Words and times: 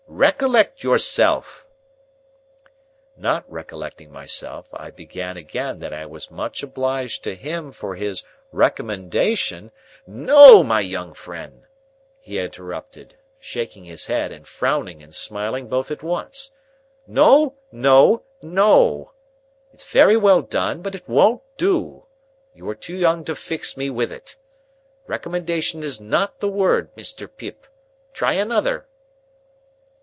"Recollect 0.13 0.83
yourself!" 0.83 1.65
Not 3.17 3.43
recollecting 3.49 4.11
myself, 4.11 4.67
I 4.71 4.91
began 4.91 5.35
again 5.35 5.79
that 5.79 5.93
I 5.93 6.05
was 6.05 6.29
much 6.29 6.61
obliged 6.61 7.23
to 7.23 7.33
him 7.33 7.71
for 7.71 7.95
his 7.95 8.23
recommendation— 8.51 9.71
"No, 10.05 10.63
my 10.63 10.79
young 10.81 11.15
friend," 11.15 11.63
he 12.19 12.37
interrupted, 12.37 13.15
shaking 13.39 13.85
his 13.85 14.05
head 14.05 14.31
and 14.31 14.47
frowning 14.47 15.01
and 15.01 15.15
smiling 15.15 15.67
both 15.67 15.89
at 15.89 16.03
once,—"no, 16.03 17.55
no, 17.71 18.21
no; 18.43 19.11
it's 19.73 19.89
very 19.91 20.17
well 20.17 20.43
done, 20.43 20.83
but 20.83 20.93
it 20.93 21.07
won't 21.09 21.41
do; 21.57 22.05
you 22.53 22.69
are 22.69 22.75
too 22.75 22.95
young 22.95 23.23
to 23.23 23.33
fix 23.33 23.75
me 23.75 23.89
with 23.89 24.11
it. 24.11 24.35
Recommendation 25.07 25.81
is 25.81 25.99
not 25.99 26.41
the 26.41 26.49
word, 26.49 26.95
Mr. 26.95 27.27
Pip. 27.33 27.65
Try 28.13 28.33
another." 28.33 28.85